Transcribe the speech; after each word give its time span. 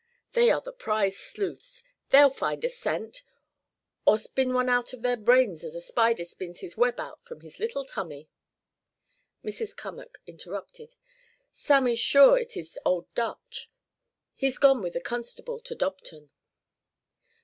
They 0.33 0.49
are 0.49 0.61
the 0.61 0.73
prize 0.73 1.15
sleuths. 1.15 1.83
They'll 2.09 2.31
find 2.31 2.65
a 2.65 2.69
scent, 2.69 3.21
or 4.03 4.17
spin 4.17 4.51
one 4.51 4.67
out 4.67 4.93
of 4.93 5.03
their 5.03 5.15
brains 5.15 5.63
as 5.63 5.75
a 5.75 5.79
spider 5.79 6.25
spins 6.25 6.61
his 6.61 6.75
web 6.75 6.99
out 6.99 7.19
of 7.29 7.43
his 7.43 7.59
little 7.59 7.85
tummy" 7.85 8.27
Mrs. 9.45 9.75
Cummack 9.75 10.17
interrupted: 10.25 10.95
"Sam 11.51 11.85
is 11.85 11.99
sure 11.99 12.35
it 12.39 12.57
is 12.57 12.79
Old 12.83 13.13
Dutch. 13.13 13.69
He's 14.33 14.57
gone 14.57 14.81
with 14.81 14.93
the 14.93 15.01
constable 15.01 15.59
to 15.59 15.75
Dobton." 15.75 16.31